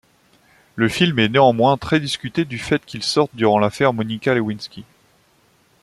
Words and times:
Le 0.77 0.89
film 0.89 1.19
est 1.19 1.29
néanmoins 1.29 1.77
très 1.77 1.99
discuté 1.99 2.43
du 2.43 2.57
fait 2.57 2.83
qu'il 2.83 3.03
sorte 3.03 3.29
durant 3.35 3.59
l'affaire 3.59 3.93
Monica 3.93 4.33
Lewinsky. 4.33 4.83